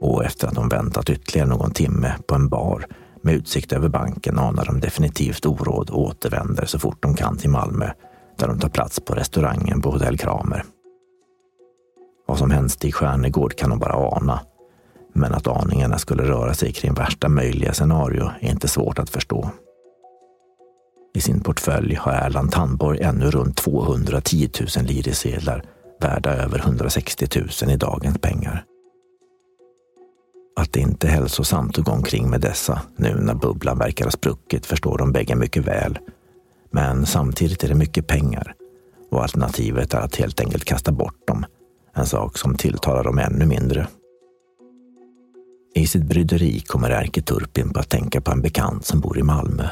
Och 0.00 0.24
efter 0.24 0.48
att 0.48 0.54
de 0.54 0.68
väntat 0.68 1.10
ytterligare 1.10 1.48
någon 1.48 1.70
timme 1.70 2.14
på 2.26 2.34
en 2.34 2.48
bar 2.48 2.86
med 3.22 3.34
utsikt 3.34 3.72
över 3.72 3.88
banken 3.88 4.38
anar 4.38 4.64
de 4.64 4.80
definitivt 4.80 5.46
oråd 5.46 5.90
och 5.90 6.00
återvänder 6.00 6.66
så 6.66 6.78
fort 6.78 7.02
de 7.02 7.14
kan 7.14 7.36
till 7.36 7.50
Malmö 7.50 7.90
där 8.38 8.48
de 8.48 8.58
tar 8.58 8.68
plats 8.68 9.00
på 9.00 9.14
restaurangen 9.14 9.82
på 9.82 9.90
Hotell 9.90 10.18
Kramer. 10.18 10.64
Vad 12.26 12.38
som 12.38 12.50
hänt 12.50 12.72
Stig 12.72 12.94
Stjärnegård 12.94 13.54
kan 13.56 13.70
de 13.70 13.78
bara 13.78 14.16
ana. 14.16 14.40
Men 15.14 15.34
att 15.34 15.46
aningarna 15.46 15.98
skulle 15.98 16.22
röra 16.22 16.54
sig 16.54 16.72
kring 16.72 16.94
värsta 16.94 17.28
möjliga 17.28 17.72
scenario 17.72 18.30
är 18.40 18.50
inte 18.50 18.68
svårt 18.68 18.98
att 18.98 19.10
förstå. 19.10 19.50
I 21.14 21.20
sin 21.20 21.40
portfölj 21.40 21.94
har 21.94 22.12
Erland 22.12 22.52
Tandborg 22.52 23.02
ännu 23.02 23.30
runt 23.30 23.56
210 23.56 24.50
000 24.76 24.84
lirisedlar 24.84 25.64
värda 26.00 26.30
över 26.30 26.58
160 26.58 27.26
000 27.62 27.70
i 27.70 27.76
dagens 27.76 28.18
pengar. 28.18 28.64
Att 30.56 30.72
det 30.72 30.80
inte 30.80 31.06
är 31.06 31.10
hälsosamt 31.10 31.78
att 31.78 31.84
gå 31.84 31.92
omkring 31.92 32.30
med 32.30 32.40
dessa 32.40 32.82
nu 32.96 33.14
när 33.14 33.34
bubblan 33.34 33.78
verkar 33.78 34.04
ha 34.04 34.10
spruckit 34.10 34.66
förstår 34.66 34.98
de 34.98 35.12
bägge 35.12 35.34
mycket 35.34 35.66
väl. 35.66 35.98
Men 36.70 37.06
samtidigt 37.06 37.64
är 37.64 37.68
det 37.68 37.74
mycket 37.74 38.06
pengar 38.06 38.54
och 39.10 39.22
alternativet 39.22 39.94
är 39.94 40.00
att 40.00 40.16
helt 40.16 40.40
enkelt 40.40 40.64
kasta 40.64 40.92
bort 40.92 41.26
dem. 41.26 41.44
En 41.94 42.06
sak 42.06 42.38
som 42.38 42.54
tilltalar 42.54 43.04
dem 43.04 43.18
ännu 43.18 43.46
mindre. 43.46 43.86
I 45.74 45.86
sitt 45.86 46.04
bryderi 46.04 46.60
kommer 46.60 46.90
Erke 46.90 47.22
Turpin 47.22 47.72
på 47.72 47.80
att 47.80 47.88
tänka 47.88 48.20
på 48.20 48.30
en 48.30 48.42
bekant 48.42 48.86
som 48.86 49.00
bor 49.00 49.18
i 49.18 49.22
Malmö 49.22 49.68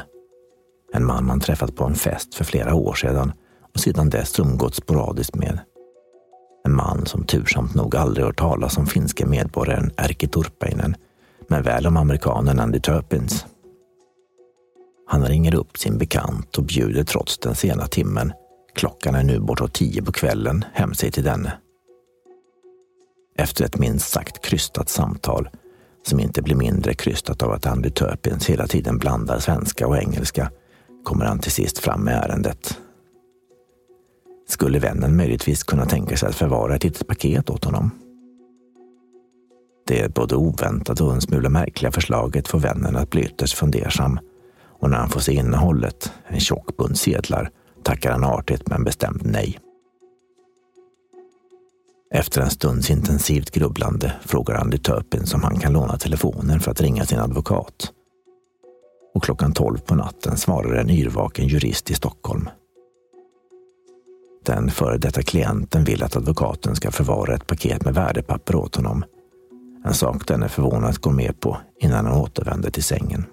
en 0.93 1.05
man 1.05 1.25
man 1.25 1.39
träffat 1.39 1.75
på 1.75 1.83
en 1.83 1.95
fest 1.95 2.35
för 2.35 2.43
flera 2.43 2.75
år 2.75 2.93
sedan 2.93 3.31
och 3.73 3.79
sedan 3.79 4.09
dess 4.09 4.39
umgått 4.39 4.75
sporadiskt 4.75 5.35
med. 5.35 5.59
En 6.63 6.75
man 6.75 7.05
som 7.05 7.23
tursamt 7.23 7.75
nog 7.75 7.95
aldrig 7.95 8.25
hört 8.25 8.39
talas 8.39 8.77
om 8.77 8.85
finska 8.85 9.25
medborgaren 9.25 9.91
Erkki 9.97 10.27
Turpeinen, 10.27 10.95
men 11.47 11.63
väl 11.63 11.87
om 11.87 11.97
amerikanen 11.97 12.59
Andy 12.59 12.79
Turpins. 12.79 13.45
Han 15.07 15.25
ringer 15.25 15.55
upp 15.55 15.77
sin 15.77 15.97
bekant 15.97 16.57
och 16.57 16.63
bjuder 16.63 17.03
trots 17.03 17.37
den 17.37 17.55
sena 17.55 17.87
timmen, 17.87 18.33
klockan 18.75 19.15
är 19.15 19.23
nu 19.23 19.39
bortåt 19.39 19.73
tio 19.73 20.01
på 20.01 20.11
kvällen, 20.11 20.65
hem 20.73 20.93
sig 20.93 21.11
till 21.11 21.23
denne. 21.23 21.53
Efter 23.37 23.65
ett 23.65 23.77
minst 23.77 24.09
sagt 24.09 24.45
krystat 24.45 24.89
samtal 24.89 25.49
som 26.07 26.19
inte 26.19 26.41
blir 26.41 26.55
mindre 26.55 26.93
krystat 26.93 27.43
av 27.43 27.51
att 27.51 27.65
Andy 27.65 27.89
Turpins 27.89 28.49
hela 28.49 28.67
tiden 28.67 28.97
blandar 28.97 29.39
svenska 29.39 29.87
och 29.87 29.97
engelska, 29.97 30.51
kommer 31.03 31.25
han 31.25 31.39
till 31.39 31.51
sist 31.51 31.77
fram 31.77 32.01
med 32.01 32.13
ärendet. 32.13 32.77
Skulle 34.51 34.79
vännen 34.79 35.15
möjligtvis 35.15 35.63
kunna 35.63 35.85
tänka 35.85 36.17
sig 36.17 36.29
att 36.29 36.35
förvara 36.35 36.75
ett 36.75 36.83
litet 36.83 37.07
paket 37.07 37.49
åt 37.49 37.65
honom? 37.65 37.91
Det 39.87 40.13
både 40.13 40.35
oväntade 40.35 41.03
och 41.03 41.13
en 41.13 41.21
smula 41.21 41.49
märkliga 41.49 41.91
förslaget 41.91 42.47
får 42.47 42.59
vännen 42.59 42.95
att 42.95 43.09
bli 43.09 43.21
ytterst 43.21 43.57
fundersam 43.57 44.19
och 44.79 44.89
när 44.89 44.97
han 44.97 45.09
får 45.09 45.19
se 45.19 45.33
innehållet, 45.33 46.11
en 46.27 46.39
tjock 46.39 46.77
bunt 46.77 46.97
sedlar, 46.97 47.49
tackar 47.83 48.11
han 48.11 48.23
artigt 48.23 48.67
men 48.67 48.83
bestämt 48.83 49.21
nej. 49.23 49.59
Efter 52.13 52.41
en 52.41 52.49
stunds 52.49 52.89
intensivt 52.89 53.51
grubblande 53.51 54.13
frågar 54.25 54.55
Andy 54.55 54.77
Turpin 54.77 55.23
om 55.33 55.43
han 55.43 55.59
kan 55.59 55.73
låna 55.73 55.97
telefonen 55.97 56.59
för 56.59 56.71
att 56.71 56.81
ringa 56.81 57.05
sin 57.05 57.19
advokat. 57.19 57.91
Och 59.13 59.23
klockan 59.23 59.53
tolv 59.53 59.77
på 59.77 59.95
natten 59.95 60.37
svarar 60.37 60.73
en 60.73 60.89
yrvaken 60.89 61.47
jurist 61.47 61.91
i 61.91 61.93
Stockholm. 61.93 62.49
Den 64.45 64.71
före 64.71 64.97
detta 64.97 65.21
klienten 65.21 65.83
vill 65.83 66.03
att 66.03 66.15
advokaten 66.15 66.75
ska 66.75 66.91
förvara 66.91 67.35
ett 67.35 67.47
paket 67.47 67.85
med 67.85 67.93
värdepapper 67.93 68.55
åt 68.55 68.75
honom. 68.75 69.03
En 69.85 69.93
sak 69.93 70.27
den 70.27 70.43
är 70.43 70.47
förvånad 70.47 71.01
går 71.01 71.11
med 71.11 71.39
på 71.39 71.57
innan 71.79 72.05
han 72.05 72.17
återvänder 72.17 72.71
till 72.71 72.83
sängen. 72.83 73.25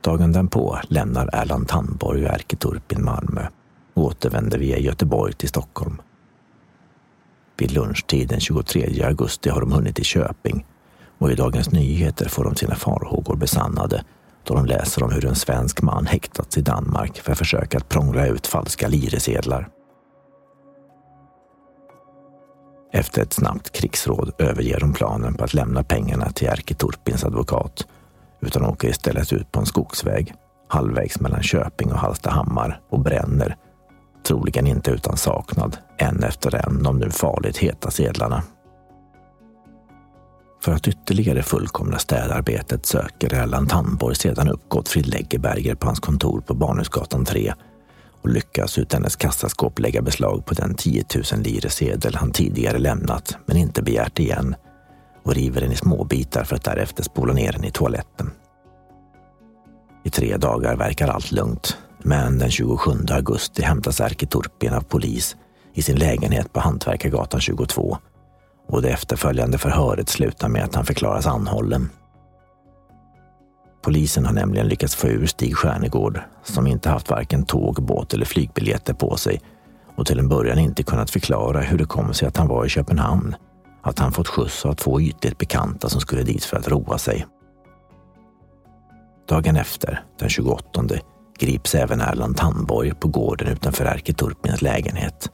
Dagen 0.00 0.32
därpå 0.32 0.78
lämnar 0.88 1.30
Erland 1.32 1.68
Tandborg 1.68 2.26
och 2.26 2.34
Erketurpin 2.34 3.04
Malmö 3.04 3.46
och 3.94 4.02
återvänder 4.04 4.58
via 4.58 4.78
Göteborg 4.78 5.32
till 5.32 5.48
Stockholm. 5.48 6.02
Vid 7.56 7.72
lunchtid 7.72 8.28
den 8.28 8.40
23 8.40 9.02
augusti 9.04 9.50
har 9.50 9.60
de 9.60 9.72
hunnit 9.72 9.96
till 9.96 10.04
Köping 10.04 10.66
och 11.18 11.32
i 11.32 11.34
Dagens 11.34 11.70
Nyheter 11.70 12.28
får 12.28 12.44
de 12.44 12.56
sina 12.56 12.74
farhågor 12.74 13.36
besannade 13.36 14.04
då 14.44 14.54
de 14.54 14.66
läser 14.66 15.02
om 15.02 15.12
hur 15.12 15.26
en 15.26 15.34
svensk 15.34 15.82
man 15.82 16.06
häktats 16.06 16.58
i 16.58 16.60
Danmark 16.60 17.18
för 17.18 17.34
försök 17.34 17.74
att 17.74 17.88
prångla 17.88 18.26
ut 18.26 18.46
falska 18.46 18.88
liresedlar. 18.88 19.68
Efter 22.92 23.22
ett 23.22 23.32
snabbt 23.32 23.72
krigsråd 23.72 24.32
överger 24.38 24.80
de 24.80 24.92
planen 24.92 25.34
på 25.34 25.44
att 25.44 25.54
lämna 25.54 25.82
pengarna 25.82 26.32
till 26.32 26.48
Erkki 26.48 26.74
Turpins 26.74 27.24
advokat 27.24 27.86
utan 28.40 28.64
åker 28.64 28.88
istället 28.88 29.32
ut 29.32 29.52
på 29.52 29.60
en 29.60 29.66
skogsväg 29.66 30.34
halvvägs 30.68 31.20
mellan 31.20 31.42
Köping 31.42 31.92
och 31.92 31.98
Hallstahammar 31.98 32.80
och 32.90 33.00
bränner, 33.00 33.56
troligen 34.26 34.66
inte 34.66 34.90
utan 34.90 35.16
saknad, 35.16 35.76
en 35.98 36.22
efter 36.22 36.54
en 36.54 36.82
de 36.82 36.98
nu 36.98 37.10
farligt 37.10 37.56
heta 37.56 37.90
sedlarna. 37.90 38.42
För 40.62 40.72
att 40.72 40.88
ytterligare 40.88 41.42
fullkomna 41.42 41.98
städarbetet 41.98 42.86
söker 42.86 43.34
Erland 43.34 43.68
Tandborg 43.68 44.16
sedan 44.16 44.48
upp 44.48 44.68
Gottfrid 44.68 45.06
Leggeberger 45.06 45.74
på 45.74 45.86
hans 45.86 46.00
kontor 46.00 46.40
på 46.40 46.54
Barnhusgatan 46.54 47.24
3 47.24 47.54
och 48.22 48.28
lyckas 48.28 48.78
ut 48.78 48.92
hennes 48.92 49.16
kassaskåp 49.16 49.78
lägga 49.78 50.02
beslag 50.02 50.46
på 50.46 50.54
den 50.54 50.74
10 50.74 51.04
000 51.32 51.42
lire 51.42 51.70
sedel 51.70 52.14
han 52.14 52.32
tidigare 52.32 52.78
lämnat 52.78 53.36
men 53.46 53.56
inte 53.56 53.82
begärt 53.82 54.18
igen 54.18 54.54
och 55.24 55.34
river 55.34 55.60
den 55.60 55.72
i 55.72 55.76
små 55.76 56.04
bitar 56.04 56.44
för 56.44 56.56
att 56.56 56.64
därefter 56.64 57.02
spola 57.02 57.32
ner 57.32 57.52
den 57.52 57.64
i 57.64 57.70
toaletten. 57.70 58.30
I 60.04 60.10
tre 60.10 60.36
dagar 60.36 60.76
verkar 60.76 61.08
allt 61.08 61.32
lugnt, 61.32 61.78
men 62.02 62.38
den 62.38 62.50
27 62.50 62.90
augusti 63.10 63.62
hämtas 63.62 64.00
Erkki 64.00 64.26
Turpin 64.26 64.74
av 64.74 64.80
polis 64.80 65.36
i 65.74 65.82
sin 65.82 65.96
lägenhet 65.96 66.52
på 66.52 66.60
Hantverkargatan 66.60 67.40
22 67.40 67.98
och 68.72 68.82
det 68.82 68.88
efterföljande 68.88 69.58
förhöret 69.58 70.08
slutar 70.08 70.48
med 70.48 70.64
att 70.64 70.74
han 70.74 70.84
förklaras 70.84 71.26
anhållen. 71.26 71.90
Polisen 73.82 74.26
har 74.26 74.32
nämligen 74.32 74.68
lyckats 74.68 74.94
få 74.94 75.08
ur 75.08 75.26
Stig 75.26 75.56
Stjärnegård, 75.56 76.20
som 76.42 76.66
inte 76.66 76.88
haft 76.88 77.10
varken 77.10 77.44
tåg, 77.44 77.82
båt 77.82 78.14
eller 78.14 78.24
flygbiljetter 78.24 78.94
på 78.94 79.16
sig 79.16 79.40
och 79.96 80.06
till 80.06 80.18
en 80.18 80.28
början 80.28 80.58
inte 80.58 80.82
kunnat 80.82 81.10
förklara 81.10 81.60
hur 81.60 81.78
det 81.78 81.84
kom 81.84 82.14
sig 82.14 82.28
att 82.28 82.36
han 82.36 82.48
var 82.48 82.66
i 82.66 82.68
Köpenhamn 82.68 83.36
att 83.82 83.98
han 83.98 84.12
fått 84.12 84.28
skjuts 84.28 84.66
av 84.66 84.74
två 84.74 85.00
ytligt 85.00 85.38
bekanta 85.38 85.88
som 85.88 86.00
skulle 86.00 86.22
dit 86.22 86.44
för 86.44 86.56
att 86.56 86.68
roa 86.68 86.98
sig. 86.98 87.26
Dagen 89.28 89.56
efter, 89.56 90.04
den 90.18 90.28
28, 90.28 90.84
grips 91.38 91.74
även 91.74 92.00
Erland 92.00 92.36
Tandborg 92.36 92.94
på 92.94 93.08
gården 93.08 93.48
utanför 93.48 93.84
Erketurpins 93.84 94.62
lägenhet. 94.62 95.30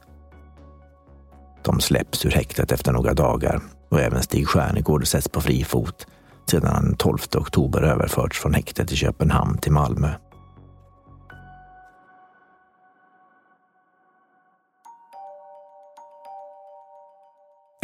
De 1.69 1.79
släpps 1.79 2.25
ur 2.25 2.31
häktet 2.31 2.71
efter 2.71 2.91
några 2.91 3.13
dagar 3.13 3.61
och 3.89 3.99
även 3.99 4.23
Stig 4.23 4.47
Stjärnegård 4.47 5.07
sätts 5.07 5.29
på 5.29 5.41
fri 5.41 5.63
fot 5.63 6.07
sedan 6.51 6.73
han 6.73 6.85
den 6.85 6.95
12 6.95 7.17
oktober 7.37 7.81
överförts 7.81 8.39
från 8.39 8.53
häktet 8.53 8.91
i 8.91 8.95
Köpenhamn 8.95 9.57
till 9.57 9.71
Malmö. 9.71 10.09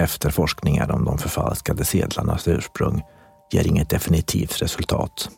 Efterforskningar 0.02 0.92
om 0.92 1.06
de 1.06 1.18
förfalskade 1.18 1.86
sedlarnas 1.86 2.48
ursprung 2.48 3.04
ger 3.52 3.68
inget 3.68 3.90
definitivt 3.90 4.62
resultat. 4.62 5.30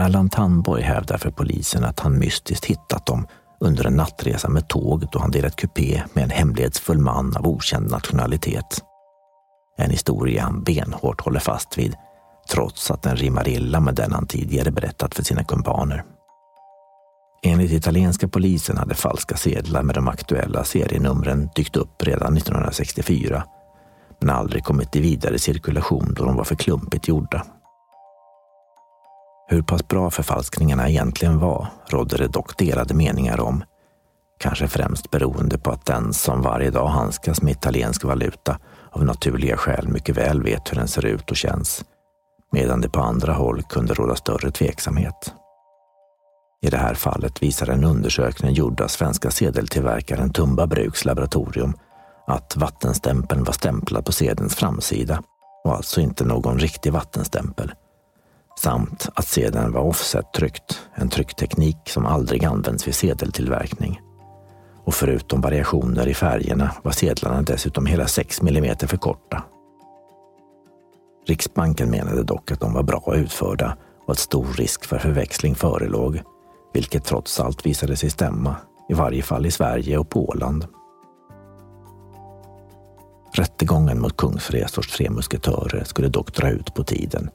Erland 0.00 0.32
Tandborg 0.32 0.82
hävdar 0.82 1.18
för 1.18 1.30
polisen 1.30 1.84
att 1.84 2.00
han 2.00 2.18
mystiskt 2.18 2.64
hittat 2.64 3.06
dem 3.06 3.26
under 3.60 3.86
en 3.86 3.96
nattresa 3.96 4.48
med 4.48 4.68
tåg 4.68 5.06
då 5.12 5.18
han 5.18 5.30
delat 5.30 5.56
kupé 5.56 6.02
med 6.12 6.24
en 6.24 6.30
hemlighetsfull 6.30 6.98
man 6.98 7.36
av 7.36 7.46
okänd 7.46 7.90
nationalitet. 7.90 8.82
En 9.76 9.90
historia 9.90 10.42
han 10.42 10.62
benhårt 10.62 11.20
håller 11.20 11.40
fast 11.40 11.78
vid, 11.78 11.94
trots 12.50 12.90
att 12.90 13.02
den 13.02 13.16
rimmar 13.16 13.48
illa 13.48 13.80
med 13.80 13.94
den 13.94 14.12
han 14.12 14.26
tidigare 14.26 14.70
berättat 14.70 15.14
för 15.14 15.24
sina 15.24 15.44
kumpaner. 15.44 16.04
Enligt 17.42 17.72
italienska 17.72 18.28
polisen 18.28 18.76
hade 18.76 18.94
falska 18.94 19.36
sedlar 19.36 19.82
med 19.82 19.94
de 19.94 20.08
aktuella 20.08 20.64
serienumren 20.64 21.48
dykt 21.56 21.76
upp 21.76 22.02
redan 22.02 22.36
1964 22.36 23.44
men 24.20 24.30
aldrig 24.30 24.64
kommit 24.64 24.96
i 24.96 25.00
vidare 25.00 25.38
cirkulation 25.38 26.14
då 26.16 26.24
de 26.24 26.36
var 26.36 26.44
för 26.44 26.54
klumpigt 26.54 27.08
gjorda. 27.08 27.46
Hur 29.46 29.62
pass 29.62 29.88
bra 29.88 30.10
förfalskningarna 30.10 30.88
egentligen 30.88 31.38
var 31.38 31.66
rådde 31.86 32.16
det 32.16 32.28
dock 32.28 32.58
delade 32.58 32.94
meningar 32.94 33.40
om. 33.40 33.64
Kanske 34.38 34.68
främst 34.68 35.10
beroende 35.10 35.58
på 35.58 35.70
att 35.70 35.86
den 35.86 36.12
som 36.12 36.42
varje 36.42 36.70
dag 36.70 36.86
handskas 36.86 37.42
med 37.42 37.52
italiensk 37.52 38.04
valuta 38.04 38.58
av 38.90 39.04
naturliga 39.04 39.56
skäl 39.56 39.88
mycket 39.88 40.16
väl 40.16 40.42
vet 40.42 40.72
hur 40.72 40.76
den 40.76 40.88
ser 40.88 41.06
ut 41.06 41.30
och 41.30 41.36
känns, 41.36 41.84
medan 42.52 42.80
det 42.80 42.88
på 42.88 43.00
andra 43.00 43.32
håll 43.32 43.62
kunde 43.62 43.94
råda 43.94 44.16
större 44.16 44.50
tveksamhet. 44.50 45.34
I 46.62 46.70
det 46.70 46.78
här 46.78 46.94
fallet 46.94 47.42
visar 47.42 47.66
en 47.66 47.84
undersökning 47.84 48.52
gjord 48.52 48.80
av 48.80 48.88
svenska 48.88 49.30
sedeltillverkaren 49.30 50.30
Tumba 50.32 50.66
Bruks 50.66 51.04
laboratorium 51.04 51.74
att 52.26 52.56
vattenstämpeln 52.56 53.44
var 53.44 53.52
stämplad 53.52 54.04
på 54.04 54.12
sedelns 54.12 54.54
framsida 54.54 55.22
och 55.64 55.74
alltså 55.74 56.00
inte 56.00 56.24
någon 56.24 56.58
riktig 56.58 56.92
vattenstämpel. 56.92 57.72
Samt 58.56 59.08
att 59.14 59.26
sedeln 59.26 59.72
var 59.72 59.80
offset-tryckt, 59.80 60.80
en 60.94 61.08
tryckteknik 61.08 61.76
som 61.86 62.06
aldrig 62.06 62.44
används 62.44 62.86
vid 62.86 62.94
sedeltillverkning. 62.94 64.00
Och 64.84 64.94
förutom 64.94 65.40
variationer 65.40 66.08
i 66.08 66.14
färgerna 66.14 66.70
var 66.82 66.92
sedlarna 66.92 67.42
dessutom 67.42 67.86
hela 67.86 68.06
6 68.06 68.40
mm 68.40 68.76
för 68.78 68.96
korta. 68.96 69.42
Riksbanken 71.26 71.90
menade 71.90 72.22
dock 72.22 72.50
att 72.50 72.60
de 72.60 72.72
var 72.72 72.82
bra 72.82 73.14
utförda 73.14 73.76
och 74.06 74.12
att 74.12 74.18
stor 74.18 74.46
risk 74.46 74.84
för 74.84 74.98
förväxling 74.98 75.54
förelåg 75.54 76.22
vilket 76.74 77.04
trots 77.04 77.40
allt 77.40 77.66
visade 77.66 77.96
sig 77.96 78.10
stämma, 78.10 78.56
i 78.88 78.94
varje 78.94 79.22
fall 79.22 79.46
i 79.46 79.50
Sverige 79.50 79.98
och 79.98 80.10
på 80.10 80.28
Åland. 80.28 80.66
Rättegången 83.32 84.00
mot 84.00 84.16
Kungsresors 84.16 84.88
tre 84.88 85.10
musketörer 85.10 85.84
skulle 85.84 86.08
dock 86.08 86.34
dra 86.34 86.50
ut 86.50 86.74
på 86.74 86.84
tiden 86.84 87.30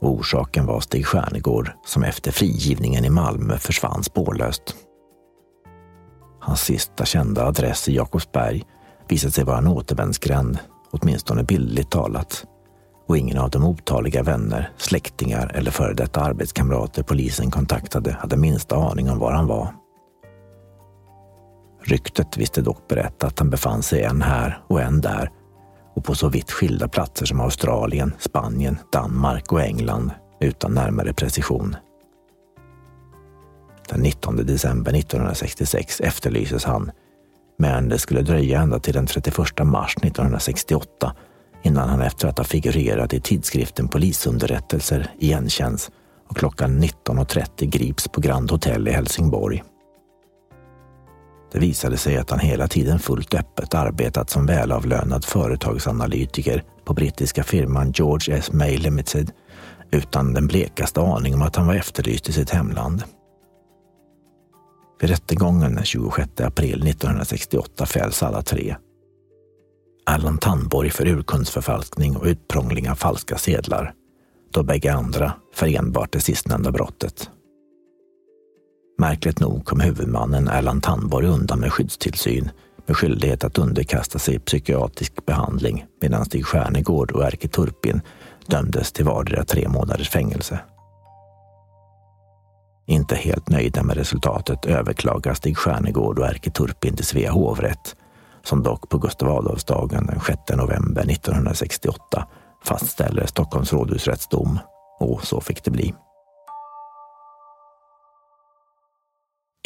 och 0.00 0.10
orsaken 0.10 0.66
var 0.66 0.80
Stig 0.80 1.06
Stjärnegård 1.06 1.70
som 1.84 2.04
efter 2.04 2.30
frigivningen 2.30 3.04
i 3.04 3.10
Malmö 3.10 3.58
försvann 3.58 4.02
spårlöst. 4.02 4.76
Hans 6.40 6.60
sista 6.60 7.04
kända 7.04 7.46
adress 7.46 7.88
i 7.88 7.94
Jakobsberg 7.94 8.64
visade 9.08 9.32
sig 9.32 9.44
vara 9.44 9.58
en 9.58 9.68
återvändsgränd, 9.68 10.58
åtminstone 10.90 11.42
bildligt 11.42 11.90
talat, 11.90 12.44
och 13.06 13.18
ingen 13.18 13.38
av 13.38 13.50
de 13.50 13.64
otaliga 13.64 14.22
vänner, 14.22 14.72
släktingar 14.76 15.52
eller 15.54 15.70
före 15.70 15.94
detta 15.94 16.20
arbetskamrater 16.20 17.02
polisen 17.02 17.50
kontaktade 17.50 18.16
hade 18.20 18.36
minsta 18.36 18.76
aning 18.76 19.10
om 19.10 19.18
var 19.18 19.32
han 19.32 19.46
var. 19.46 19.74
Ryktet 21.82 22.36
visste 22.36 22.62
dock 22.62 22.88
berätta 22.88 23.26
att 23.26 23.38
han 23.38 23.50
befann 23.50 23.82
sig 23.82 24.02
en 24.02 24.22
här 24.22 24.60
och 24.68 24.80
en 24.80 25.00
där 25.00 25.30
och 25.96 26.04
på 26.04 26.14
så 26.14 26.28
vitt 26.28 26.50
skilda 26.50 26.88
platser 26.88 27.26
som 27.26 27.40
Australien, 27.40 28.12
Spanien, 28.18 28.78
Danmark 28.92 29.52
och 29.52 29.60
England 29.60 30.10
utan 30.40 30.74
närmare 30.74 31.12
precision. 31.12 31.76
Den 33.88 34.00
19 34.00 34.36
december 34.36 34.94
1966 34.94 36.00
efterlyses 36.00 36.64
han, 36.64 36.90
Men 37.58 37.88
det 37.88 37.98
skulle 37.98 38.22
dröja 38.22 38.60
ända 38.60 38.78
till 38.78 38.94
den 38.94 39.06
31 39.06 39.38
mars 39.64 39.96
1968 39.96 41.14
innan 41.62 41.88
han 41.88 42.02
efter 42.02 42.28
att 42.28 42.38
ha 42.38 42.44
figurerat 42.44 43.14
i 43.14 43.20
tidskriften 43.20 43.88
Polisunderrättelser 43.88 45.10
igenkänns 45.18 45.90
och 46.28 46.36
klockan 46.36 46.82
19.30 46.82 47.64
grips 47.64 48.08
på 48.08 48.20
Grand 48.20 48.50
Hotel 48.50 48.88
i 48.88 48.90
Helsingborg. 48.90 49.62
Det 51.56 51.60
visade 51.60 51.96
sig 51.96 52.16
att 52.16 52.30
han 52.30 52.38
hela 52.38 52.68
tiden 52.68 52.98
fullt 52.98 53.34
öppet 53.34 53.74
arbetat 53.74 54.30
som 54.30 54.46
välavlönad 54.46 55.24
företagsanalytiker 55.24 56.62
på 56.84 56.94
brittiska 56.94 57.44
firman 57.44 57.92
George 57.92 58.36
S. 58.36 58.52
May 58.52 58.76
Limited 58.76 59.30
utan 59.90 60.32
den 60.32 60.46
blekaste 60.46 61.00
aning 61.00 61.34
om 61.34 61.42
att 61.42 61.56
han 61.56 61.66
var 61.66 61.74
efterlyst 61.74 62.28
i 62.28 62.32
sitt 62.32 62.50
hemland. 62.50 63.02
Vid 65.00 65.10
rättegången 65.10 65.74
den 65.74 65.84
26 65.84 66.40
april 66.40 66.86
1968 66.86 67.86
fälls 67.86 68.22
alla 68.22 68.42
tre. 68.42 68.76
Allan 70.06 70.38
Tandborg 70.38 70.90
för 70.90 71.06
urkundsförfalskning 71.06 72.16
och 72.16 72.26
utprångling 72.26 72.90
av 72.90 72.94
falska 72.94 73.38
sedlar, 73.38 73.92
då 74.52 74.62
bägge 74.62 74.92
andra 74.92 75.32
för 75.54 75.76
enbart 75.76 76.12
det 76.12 76.20
sistnämnda 76.20 76.72
brottet. 76.72 77.30
Märkligt 78.98 79.40
nog 79.40 79.64
kom 79.64 79.80
huvudmannen 79.80 80.48
Erland 80.48 80.82
Tandborg 80.82 81.26
undan 81.26 81.60
med 81.60 81.72
skyddstillsyn 81.72 82.50
med 82.86 82.96
skyldighet 82.96 83.44
att 83.44 83.58
underkasta 83.58 84.18
sig 84.18 84.38
psykiatrisk 84.38 85.26
behandling 85.26 85.84
medan 86.00 86.24
Stig 86.24 86.46
Stjärnegård 86.46 87.10
och 87.10 87.24
Erke 87.24 87.48
Turpin 87.48 88.00
dömdes 88.46 88.92
till 88.92 89.04
vardera 89.04 89.44
tre 89.44 89.68
månaders 89.68 90.10
fängelse. 90.10 90.58
Inte 92.86 93.14
helt 93.14 93.48
nöjda 93.48 93.82
med 93.82 93.96
resultatet 93.96 94.66
överklagar 94.66 95.34
Stig 95.34 95.56
Stjärnegård 95.56 96.18
och 96.18 96.26
Erke 96.26 96.50
Turpin 96.50 96.96
till 96.96 97.06
Svea 97.06 97.32
hovrätt 97.32 97.96
som 98.44 98.62
dock 98.62 98.88
på 98.88 98.98
Gustav 98.98 99.28
Adolfsdagen 99.28 100.06
den 100.06 100.20
6 100.20 100.38
november 100.56 101.02
1968 101.02 102.26
fastställer 102.64 103.26
Stockholms 103.26 103.72
rådhusrätts 103.72 104.28
dom 104.28 104.58
och 105.00 105.24
så 105.24 105.40
fick 105.40 105.64
det 105.64 105.70
bli. 105.70 105.94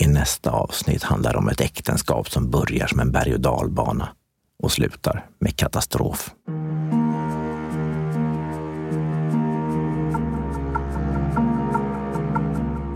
I 0.01 0.07
nästa 0.07 0.51
avsnitt 0.51 1.03
handlar 1.03 1.33
det 1.33 1.39
om 1.39 1.49
ett 1.49 1.61
äktenskap 1.61 2.31
som 2.31 2.51
börjar 2.51 2.87
som 2.87 3.01
en 3.01 3.13
berg 3.13 3.35
och 3.35 3.41
dalbana 3.41 4.09
och 4.63 4.73
slutar 4.73 5.27
med 5.39 5.57
katastrof. 5.57 6.35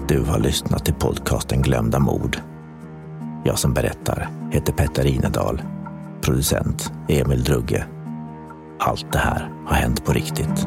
Du 0.09 0.21
har 0.21 0.39
lyssnat 0.39 0.85
till 0.85 0.95
podcasten 0.95 1.63
Glömda 1.63 1.99
mord. 1.99 2.39
Jag 3.45 3.59
som 3.59 3.75
berättar 3.75 4.29
heter 4.53 4.73
Petter 4.73 5.07
Inedal. 5.07 5.63
Producent 6.21 6.93
Emil 7.09 7.45
Drugge. 7.45 7.87
Allt 8.81 9.13
det 9.13 9.19
här 9.19 9.53
har 9.67 9.77
hänt 9.77 10.05
på 10.05 10.13
riktigt. 10.13 10.67